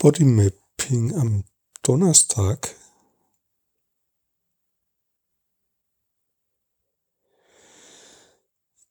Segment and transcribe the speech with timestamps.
[0.00, 1.44] Bodymapping am
[1.82, 2.74] Donnerstag.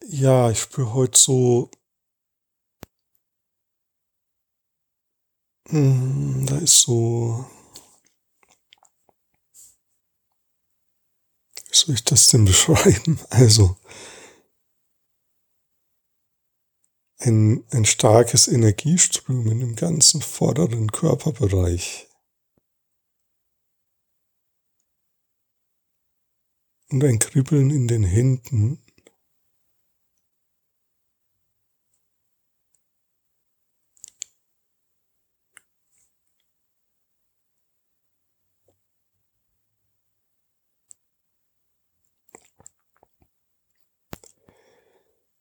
[0.06, 1.72] Ja, ich spüre heute so,
[5.70, 7.46] hm, da ist so,
[11.70, 13.20] wie soll ich das denn beschreiben?
[13.32, 13.78] Also,
[17.20, 22.08] ein, ein starkes Energieströmen im ganzen vorderen Körperbereich.
[26.90, 28.80] Und ein Kribbeln in den Händen.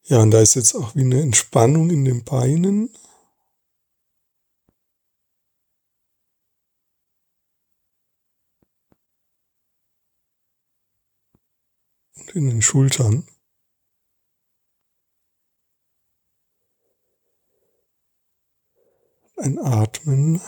[0.08, 2.88] Ja, und da ist jetzt auch wie eine Entspannung in den Beinen.
[12.16, 13.26] Und in den Schultern.
[19.36, 20.40] Ein Atmen.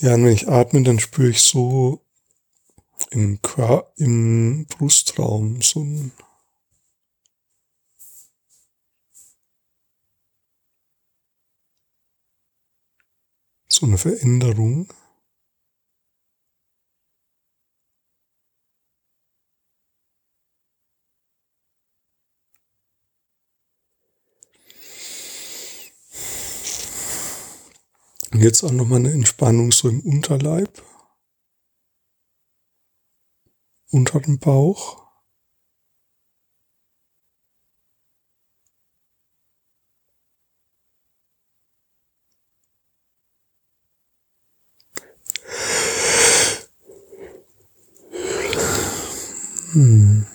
[0.00, 2.00] Ja, und wenn ich atme, dann spüre ich so
[3.10, 6.12] im, Quer im Brustraum so ein
[13.68, 14.92] so eine Veränderung.
[28.32, 30.82] Jetzt auch nochmal eine Entspannung so im Unterleib.
[33.90, 35.00] Unter dem Bauch.
[49.72, 50.26] Hmm.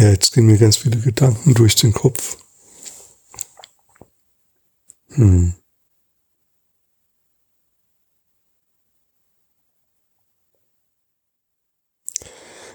[0.00, 2.38] Ja, jetzt gehen mir ganz viele Gedanken durch den Kopf.
[5.10, 5.52] Hm.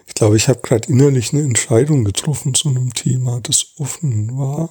[0.06, 4.70] Ich glaube, ich habe gerade innerlich eine Entscheidung getroffen zu einem Thema, das offen war.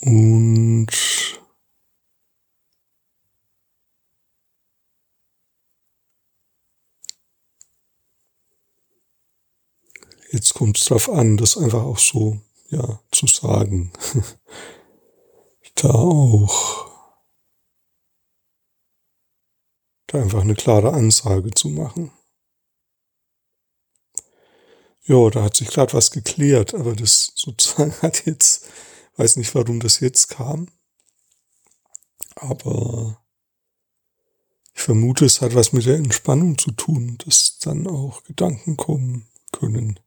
[0.00, 1.21] Und
[10.32, 13.92] Jetzt kommt es drauf an, das einfach auch so, ja, zu sagen.
[15.74, 16.90] da auch.
[20.06, 22.12] Da einfach eine klare Ansage zu machen.
[25.02, 28.70] Ja, da hat sich gerade was geklärt, aber das sozusagen hat jetzt,
[29.16, 30.68] weiß nicht, warum das jetzt kam.
[32.36, 33.22] Aber
[34.72, 39.28] ich vermute, es hat was mit der Entspannung zu tun, dass dann auch Gedanken kommen
[39.50, 40.00] können.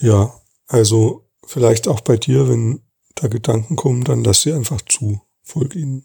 [0.00, 2.82] Ja, also vielleicht auch bei dir, wenn
[3.14, 5.20] da Gedanken kommen, dann lass sie einfach zu.
[5.42, 6.04] Folg ihnen.